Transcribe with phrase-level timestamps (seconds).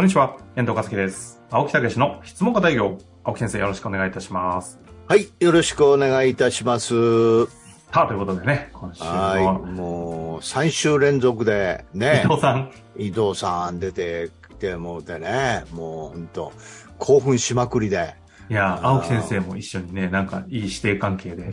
[0.00, 1.42] こんにちは、遠藤和樹です。
[1.50, 2.96] 青木武の質問型営業。
[3.22, 4.80] 青木先生、よろしくお願いいたします。
[5.06, 7.44] はい、よろしくお願いいたします。
[7.44, 7.50] さ
[7.92, 16.52] あ、ということでね、今週はい、も、もう3週連続でね伊、藤さん、伊藤さん出てきてもうてね、もう本当
[16.98, 18.14] 興奮しまくりで。
[18.48, 21.52] いや、青木先生も一緒にね、なんかいい師弟関係で。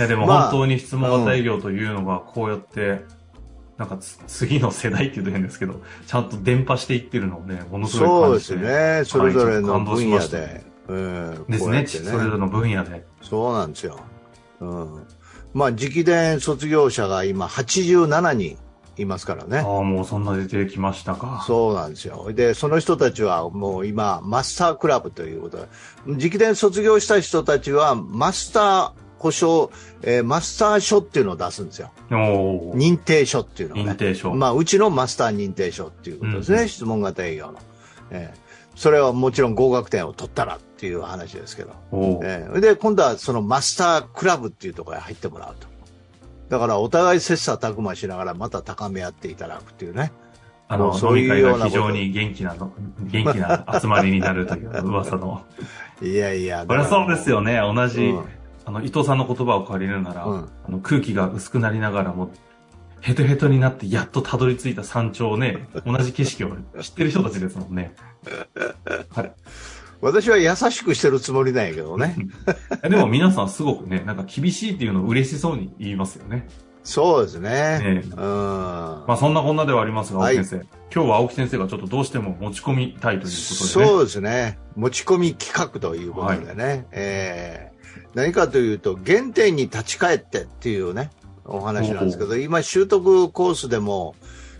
[0.00, 3.06] や、でもまあ本当に質問型営業というのが、こうやって、
[3.76, 8.72] なんかつ次の世代って言うと変ですけど、ちゃんと伝播していってるのをね、ものすごいそうです感じて。
[8.98, 10.64] ね、それぞれの分野で。
[10.86, 13.04] うん、ですね、こうやってそれぞれの分野で。
[13.22, 13.98] そうなんですよ。
[14.60, 15.06] うん。
[15.54, 18.58] まあ、直伝卒業者が今87人
[18.96, 19.58] いますからね。
[19.58, 21.42] ああ、もうそんな出てきましたか。
[21.46, 22.32] そうなんですよ。
[22.32, 25.66] で、その人たちはもう今、マスタークラブということで、
[26.06, 29.70] 直伝卒業した人たちは、マスター保証、
[30.02, 31.90] えーマスター書っていうのを出すんですよ。
[32.10, 33.92] 認定書っていうのをね。
[33.92, 36.62] 認定書まあ、うちのマスター認定書っていうことですね。
[36.62, 37.58] うん質問型営業の。
[38.10, 38.44] えー
[38.76, 41.70] それはもちろん合格点を取ったらっていう話ですけど。
[42.24, 45.68] えーで、今度はそのマスタークラブっていうところに入ってもらうと。
[46.48, 50.10] だからお互い切磋琢磨しながらまた高め合っていただくっていうね。
[50.66, 55.44] あの、そういうような非常に元気なの、元気な集まりになるという噂の。
[56.02, 56.64] いやいや。
[56.66, 57.58] これはそうですよね。
[57.58, 58.24] 同じ、うん
[58.64, 62.30] あの、伊藤さんの言葉を借りるなら、うんあの空気が薄くなりながらも、
[63.00, 67.94] ヘトヘトになってやっとたどり着いた山頂をね、同じ景色を知ってる人たちですもんね。
[69.14, 69.32] はい。
[70.00, 72.16] 私は優しくしてるつもりなんやけどね。
[72.82, 76.48] でも皆さんすごくね、なんか厳しいっていうのを嬉しそうに言いますよね。
[76.82, 77.50] そうですね。
[77.78, 78.16] ねうん。
[78.16, 80.66] まあそんなこんなではありますが、青はい木先生。
[80.94, 83.86] 今日は青木先生がちょっとどうしても持ち込みたいということでね。
[83.86, 84.58] そうですね。
[84.76, 86.86] 持ち込み企画ということでね。
[86.92, 87.73] えー
[88.14, 91.10] 何かというと、原点に立ち返ってっていうね、
[91.44, 94.14] お話なんですけど、今、習得コースでも、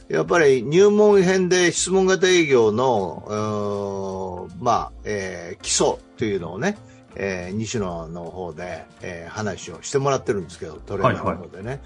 [0.08, 6.76] やっぱり入門編で質問型営業の、まあ、えー基礎というのをね、
[7.16, 11.80] えー西野の方で、えー話をしてもらってるんですけど、トレーナーの方でね。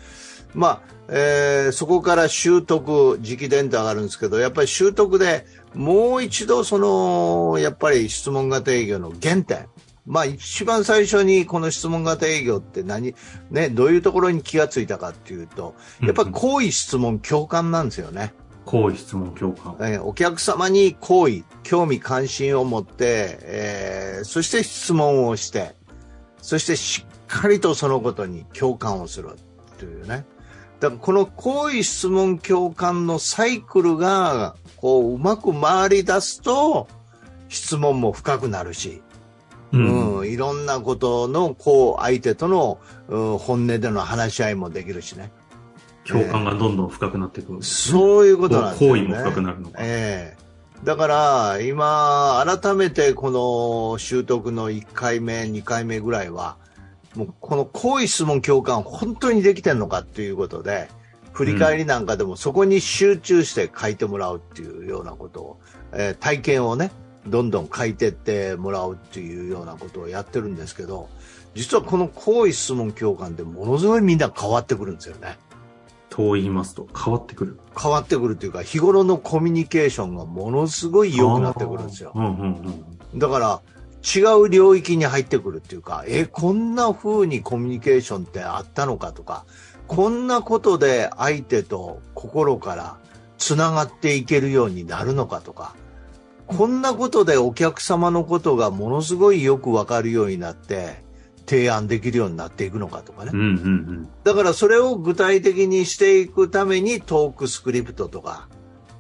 [0.55, 9.67] まあ、えーそこから習得、直伝と上がるんですけど、やっぱり習得でもう一度その、やっぱり質問型営業の原点。
[10.09, 13.15] まあ一番最初にこの質問型営業って何、
[13.51, 18.33] ね、どういうところに気がついたかっていうと、やっぱり好意質問共感なんですよね。
[18.65, 19.77] 好意質問共感。
[19.81, 25.77] えーお客様に好意、興味関心を持って、えーそして質問をして、
[26.41, 29.31] そしてしっかりとそのことに共感をする
[29.79, 30.25] というね。
[30.81, 36.89] だからこの好意質問共感のサイクルが、こう、うまく回り出すと、
[37.49, 39.03] 質問も深くなるし、
[39.73, 45.31] うん、いろんなことの、こう、相手との、うん本音での話し合いもできるしね。
[46.07, 48.01] 共感がどんどん深くなっていくんですね。
[48.01, 49.01] そういうことなんですよね。
[49.01, 49.79] 好意も深くなるのか。
[49.81, 50.49] ええ
[50.85, 56.57] だから、今、改めてこの習得の1回目、2回目ぐらいは、
[57.17, 60.89] もうこの好意質問共感、本当にできてるのかっていうことで、
[61.33, 65.61] 振り返りなんかでもそこに集中して書いてもらうっていうようなことを、
[65.93, 66.93] えー体験をね、
[67.29, 71.09] どんどん書いてってもらうっていうようなことをやってるんですけど、
[71.55, 75.39] 実はこの好意質問共感でものすごいみんな変わってくるんですよね。
[76.09, 77.59] と言いますと変わってくる。
[77.81, 82.13] 変わってくるというか、日頃のコミュニケーションがものすごい良くなってくるんですよ。
[82.15, 83.19] うんうんうん。
[83.19, 83.61] だから、
[84.03, 89.45] 違う領域に入ってくるっていうか、え、こんな風にコミュニケーションってあったのかとか、
[89.87, 92.97] こんなことで相手と心から
[93.39, 95.75] つながっていけるようになるのかとか、
[96.49, 101.07] こんなことでお客様のことがものすごいよくわかるようになって、
[101.49, 103.31] 提案できるようになっていくのかとかね。
[103.33, 108.49] うんうんだからそれを具体的にしていくためにトークスクリプトとか、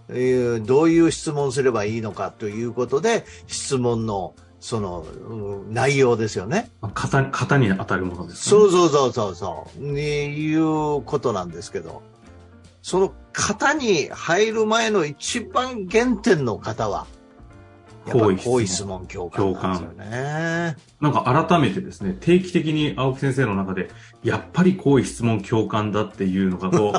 [0.09, 6.70] えーどういう質問すればいいのかということで、質問のそのうん内容ですよね。
[6.82, 6.91] うん。
[6.94, 8.60] 型に、型に当たるものですね。
[8.60, 9.82] そうそうそうそうそう。
[9.82, 12.03] にいうことなんですけど、
[12.82, 17.06] その型に入る前の一番原点の方は、
[18.09, 20.77] やっぱり好意質問共感なんですよね。
[21.01, 23.89] なんか改めてですね、定期的に青木先生の中で、
[24.22, 26.93] やっぱり好意質問共感だっていうのがこ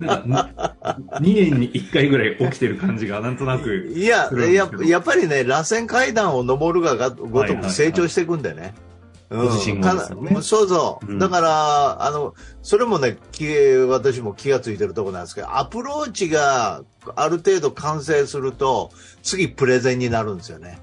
[0.00, 0.74] う、 なんか
[1.20, 8.74] 2年に1回ぐらい起きてる感じがなんとなく、いやや、やっぱりね、螺旋階段を登るががごとはいはいはいく成長していくんでね。
[8.82, 8.87] うんご
[9.30, 11.06] 自身がですよねかそうそう。
[11.06, 13.46] うんだから、あの、それもね、き
[13.88, 16.82] 私も気がついてるところなんですけど、アプローチが
[17.14, 18.90] ある程度完成すると、
[19.22, 20.78] 次プレゼンになるんですよね。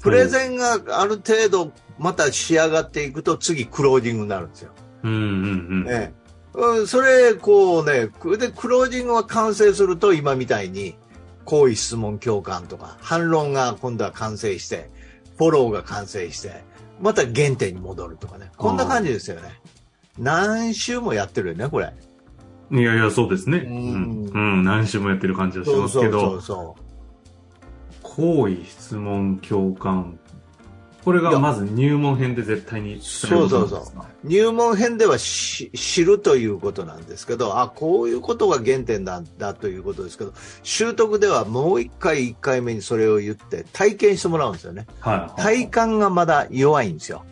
[0.00, 4.70] プレゼンがある程度また仕上がっていくと、次クロージングになるんですよ。
[5.02, 5.86] うんうんうん。
[5.88, 6.26] ええ
[6.56, 8.08] うん、それ、こうね、
[8.38, 10.96] で、クロージングが完成すると、今みたいに、
[11.44, 14.90] 好意質問共感とか、反論が今度は完成して、
[15.36, 16.64] フォローが完成して、
[17.00, 18.50] また原点に戻るとかね。
[18.56, 19.60] こんな感じですよね。
[20.18, 21.92] 何週もやってるよね、これ。
[22.70, 23.58] いやいや、そうですね。
[23.58, 24.30] ううんん。
[24.32, 26.82] うん、何週もやってる感じはしそうますけど、そうそう
[28.02, 30.18] 好意、質問、共感。
[31.06, 34.06] これがまず入門編で絶対に伝えることなんですか？
[34.24, 40.32] 入門編ではし知るということなんですけど、あ、こういうことが原点なんだということですけど、
[40.64, 44.88] 習得ではもう一回一回目にそれを言って体験してもらうんですよね。
[44.98, 45.40] はい。
[45.40, 47.24] 体感がまだ弱いんですよ。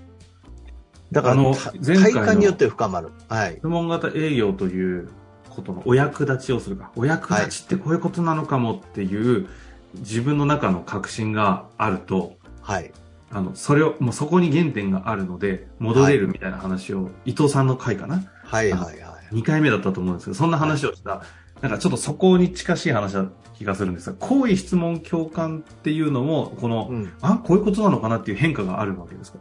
[1.10, 1.42] だから
[1.84, 3.10] 体感によって深まる。
[3.28, 3.56] はい。
[3.58, 5.08] 質問型営業という
[5.50, 6.92] ことのお役立ちをするか。
[6.94, 9.48] お役立ちってこういうことなのかもっていう
[9.96, 12.92] 自分の中の確信があると、はい。
[13.30, 18.22] あの、それを、もうそこに原点があるので、戻れるみたいな話を、伊藤さんの回かな？
[18.44, 19.34] はいはいはい。
[19.34, 21.22] 2回目だったと思うんですけど、そんな話をした、
[21.60, 27.12] なんかちょっとそこに近しい話だ気がするんですが、好意質問共感っていうのも、この、うん。
[27.22, 29.38] あ、こういうことなのかなっていう変化があるわけですか？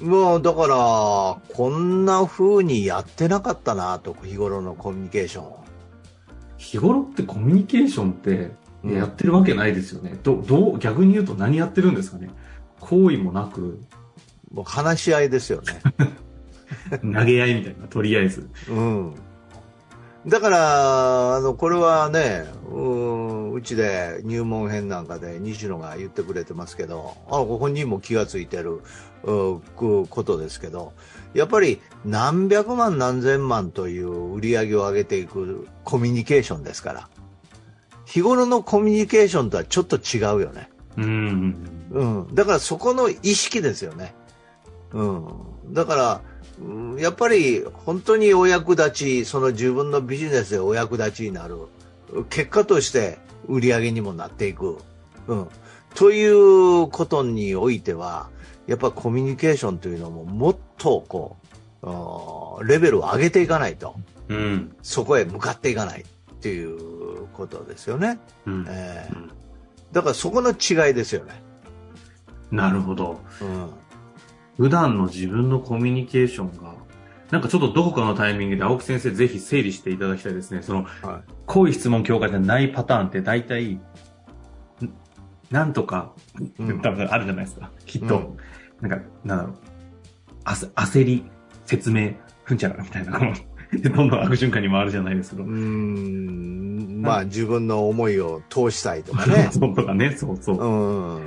[0.00, 5.64] もうだから、こんな風にやってなかったなと、日頃のコミュニケーションを。
[6.56, 8.52] 日頃ってコミュニケーションって
[8.84, 10.16] うんやってるわけないですよね。
[10.22, 12.30] ど、どう、逆に言うと何やってるんですかね
[12.80, 13.80] 好意もなく、
[14.52, 15.80] もう話し合いですよね。
[17.02, 18.48] 投げ合いみたいな、とりあえず。
[18.68, 19.14] うん。
[20.26, 28.80] だから、あの、これはね、うん、うちで入門編なんかで西野が言ってくれてますけど、あご本人も気がついてる
[29.22, 29.62] こ
[30.24, 30.92] とですけど、
[31.34, 37.08] やっぱり何百万何千万という売り上げを上げていくコミュニケーションですから、
[38.04, 40.68] 日頃のコミュニケーションとはちょっと違うよね。
[40.96, 41.77] うん。
[41.90, 42.34] うん。
[42.34, 44.14] だからそこの意識ですよね。
[44.92, 45.28] うん。
[45.72, 46.20] だから、
[46.60, 51.56] うんやっぱり本当にお役立ち、その自分のビジネスでお役立ちになる。
[52.30, 54.78] 結果として売り上げにもなっていく。
[55.28, 55.48] うん。
[55.94, 58.28] ということにおいては、
[58.66, 61.36] やっぱコミュニケーションというのももっとこ
[61.82, 63.94] う、レベルを上げていかないと、
[64.28, 64.76] うん。
[64.82, 68.18] そこへ向かっていかないっていうことですよね。
[68.46, 68.66] うん。
[68.68, 69.30] えーうん
[69.92, 71.42] だからそこの違いですよね。
[72.50, 73.20] なるほど。
[73.40, 73.70] うん。
[74.56, 76.74] 普段の自分のコミュニケーションが、
[77.30, 80.62] なんかちょっとどこかのタイミングで青木先生ぜひ整理していただきたいですね。
[80.62, 83.80] その、は好意質問強化じゃないパターンって大体、ん
[85.50, 86.12] なんとか、
[86.58, 87.70] うん多分あるじゃないですか。
[87.86, 88.36] きっと、うん
[88.80, 89.54] なんか、なんだろう、
[90.44, 91.24] あせ焦り、
[91.66, 92.12] 説明、
[92.44, 93.12] ふんちゃらみたいな、
[93.92, 95.44] どんどん悪循環に回るじゃないですけど。
[95.44, 99.50] うーんまあ自分の思いを通したいとかね。
[99.52, 100.56] そうとかね、そうそう。
[100.56, 101.22] うん。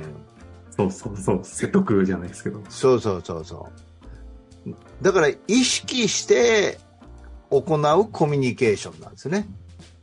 [0.76, 1.40] そうそうそう。
[1.42, 2.60] 説得じゃないですけど。
[2.68, 3.68] そうそうそうそ
[4.66, 4.74] う。
[5.02, 6.78] だから意識して
[7.50, 9.46] 行うコミュニケーションなんですね。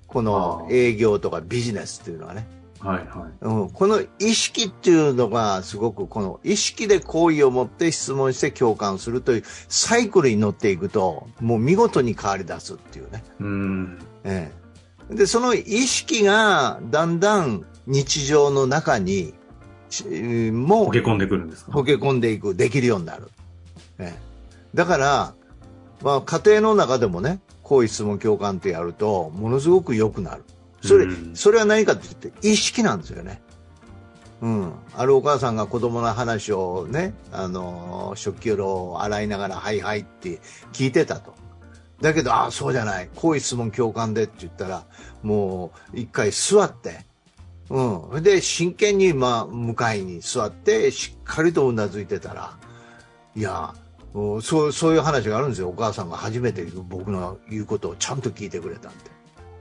[0.07, 2.47] この営業とかビジネスっていうのはね。
[2.79, 3.31] はいはい。
[3.41, 13.23] うん、この意識っていうのがすごくこの意識で好意を持って質問して共感するというサイクルに乗っていくともう見事に変わり出すっていうね。
[13.39, 13.99] うん。
[14.23, 14.51] え
[15.11, 19.33] え、でその意識がだんだん日常の中にし
[20.51, 21.71] も溶け込んでくるんですか？
[21.71, 23.29] 溶け込んでいくできるようになる、
[23.97, 24.19] ええ、
[24.73, 25.33] だから、
[26.03, 30.43] まあ、家庭の中でもね好意質問共感ってやるとものすごく良くなる。
[30.81, 31.35] それ,、うん。
[31.35, 33.41] それは何かって言って意識なんですよね。
[34.41, 40.39] うん、あるお母さんが子供の話をね、あの食器を洗いながら「はいはい」って
[40.71, 41.33] 聞いてたと。
[41.99, 43.09] だけど、ああ、そうじゃない。
[43.15, 44.85] 好意質問共感でって言ったら、
[45.21, 47.05] もう、一回座って、
[47.69, 48.23] うん。
[48.23, 52.57] で、真剣に、まあ、向かいに座って、しっかりとうなずいてたら、
[53.35, 53.73] いや、
[54.41, 55.69] そう、そういう話があるんですよ。
[55.69, 58.97] お母さんが初めて僕の言うことをちゃんと聞いてくれたんで。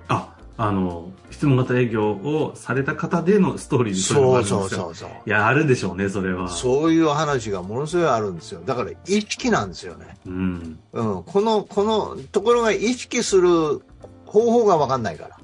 [0.08, 5.10] あ、あの、質問型営業をされた方でのストーリーでそうそうそうそうそう。
[5.26, 6.48] いや、あるでしょうね、それは。
[6.48, 8.62] そういう話がものすごいあるんですよ。
[8.64, 10.16] だから意識なんですよね。
[10.26, 10.78] うん。
[10.92, 11.22] うん。
[11.24, 13.82] この、このところが意識する
[14.26, 15.37] 方法がわかんないから。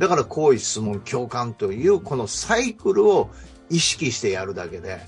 [0.00, 3.30] だから好意質問共感というこのサイクルを
[3.68, 4.98] 意識してやるだけで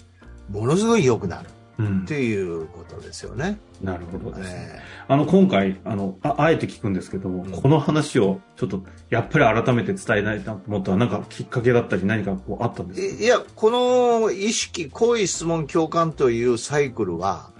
[0.48, 3.58] ものすごい良くなるうんっていうことですよね。
[3.82, 4.68] なるほどですね。
[4.74, 13.22] えあの、今回、あの、ああえて聞くんですけども、うんこの話をちょっと、やっぱり改めて伝えないなと思ったら、なんかきっかけだったり何かこうあったんですか？
[13.22, 17.50] えいや、この意識、好意質問共感というサイクルは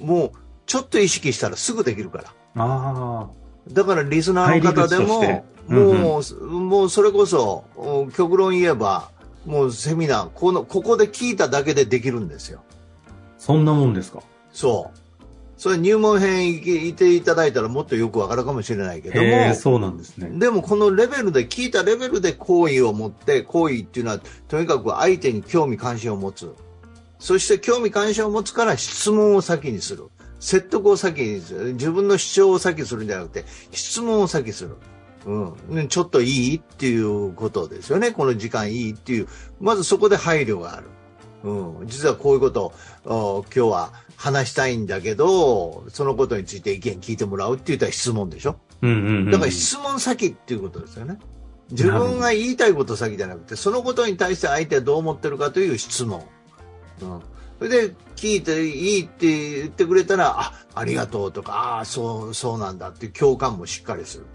[0.00, 0.30] もう
[0.66, 2.34] ちょっと意識したらすぐできるから。
[2.56, 3.30] あ
[3.68, 5.20] だからリスナーの方でも、
[5.68, 9.10] うんもう、もうそれこそ、お極論言えば、
[9.46, 12.62] もうセミナー、この、ここで聞いただけでできるんですよ。
[13.08, 14.20] あ、そんなもんですか？
[14.52, 14.98] そう。
[15.56, 20.30] それ入門編いていただいたらもっとよくわかるかもしれないけども、そうなんですね。
[20.38, 26.52] でもこのレベルで、聞いたレベルで好意を持って、好意っていうのは、とにかく相手に興味関心を持つ。
[27.18, 30.08] そして興味関心を持つから質問を先にする。
[30.40, 31.74] 説得を先にする。
[31.74, 34.76] 自分の主張を先にするんじゃなくて、質問を先にする。
[35.26, 35.88] うん。
[35.88, 38.10] ちょっといいっていうことですよね。
[38.10, 39.28] この時間いいっていう。
[39.60, 40.86] まずそこで配慮がある。
[41.44, 41.86] うん。
[41.86, 42.72] 実はこういうこと
[43.04, 48.56] を今日は話したいんだけど、そのことについて意見聞いてもらうって言ったら質問でしょ。
[48.82, 51.18] うんうん、うん、だから質問先っていうことですよね。
[51.70, 56.24] 自分が言いたいこと先じゃなくて、そのことに対して相手はどう思ってるかという質問。
[57.02, 57.20] うん。
[57.60, 64.26] それで、聞いていいって言ってくれたら、あ、ありがとうとか、ああ、そう、そうなんだっていう共感もしっかりする。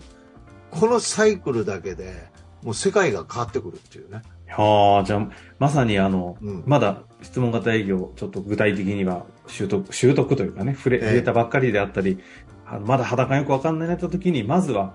[0.69, 2.27] このサイクルだけで、
[2.61, 4.21] もう世界が変わってくるっていうね。
[4.47, 5.27] はあ、じゃあ、
[5.57, 12.19] まさにあの、うん、まだ質問型営業、ちょっと具体的には習得、習得というかね、触れ、触れたばっかりであったり、
[12.67, 14.93] あのまだ肌感よくわかんないなった時に、まずは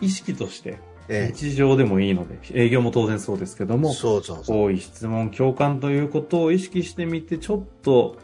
[0.00, 4.62] 意識として、日常でもいいので、営業も当然そうですけども、そうそうそう。
[4.64, 8.16] 多い質問、共感ということを意識してみて、ちょっと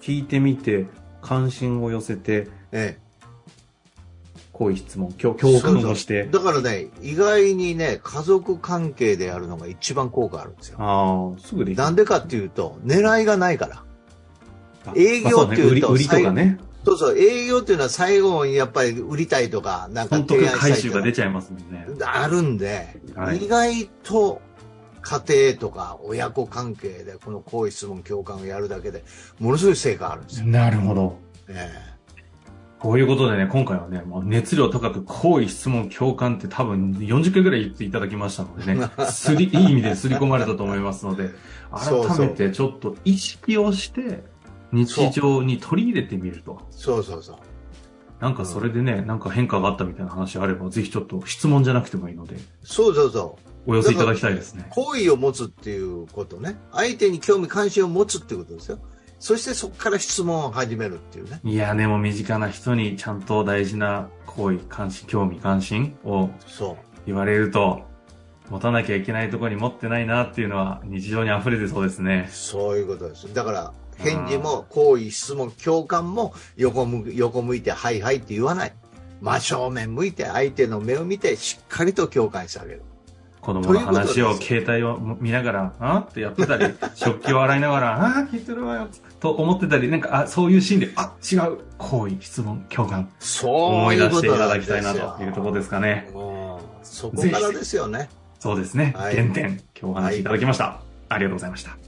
[0.00, 0.86] 聞いてみて、
[1.22, 3.08] 関心を寄せて、ええ、
[4.52, 6.26] こういう質問、共感をして。
[6.26, 10.78] だからね、意外にね、家族関係でやるのが一番効果あるんですよ。
[10.80, 13.84] ああ、すぐでなんでかっていうと、狙いがないから。
[14.96, 16.58] 営業っていうと、売りとかね。
[16.88, 20.98] そうそう、営業っていうのは最後にやっぱり売りたいとか、なんか提案したいとか。
[21.00, 21.86] が出ちゃいますもんね。
[22.02, 24.40] あるんで、はい、意外と
[25.02, 29.04] 家庭とか親子関係でこの好意質問共感をやるだけで、
[29.38, 30.46] ものすごい成果あるんですよ。
[30.46, 31.18] なるほど。
[31.48, 31.98] ええ
[32.78, 41.30] こういうことでね、今回はね、もう熱量高く、好意、質問、共感って多分40回ぐらい言っていただきましたのでね、 すり、いい意味ですり込まれたと思いますので、
[41.72, 44.22] 改めてちょっと意識をして、
[44.72, 46.60] 日常に取り入れてみると。
[46.70, 47.36] そうそうそう。
[48.20, 52.36] なんかそれでね、うん、なんか変化があったみたいな話あれば、ぜひちょっと質問じゃなくてもいいので。
[52.62, 53.70] そうそうそう。
[53.70, 54.66] お寄せいただきたいですね。
[54.70, 56.56] 好意を持つっていうことね。
[56.72, 58.78] 相手に興味関心を持つっていうことですよ。
[59.20, 61.40] そしてそこから質問を始めるっていうね。
[61.44, 66.30] いや、でも身近な人にちゃんと大事な行為、関心、興味関心を
[67.06, 67.82] 言われると、
[68.48, 72.28] 持たなきゃいけないところに持ってないなっていうのは日常に溢れてそうですね。
[72.30, 73.32] そういうことです。
[73.34, 78.72] だから、返事も好意、質問、共感も横向横向いてはいはいって言わない。
[79.20, 82.82] 真正面向いて相手の目を見てしっかりと共感してあげる。
[83.40, 88.88] 子供の話を携帯を見ながら、あってやってたり、 食器を洗いながら、ああ、聞いてるわよ、
[89.20, 96.10] と思ってたり、なんか、あそういうシーンで、あ違う、好意、質問、共感、そう思い出していただきたいなというところですかね。
[96.82, 98.08] そこからですよね。
[98.38, 98.92] そうですね。
[98.96, 100.74] はい、原点、今日お話しいただきました、はい、
[101.10, 101.87] ありがとうございました。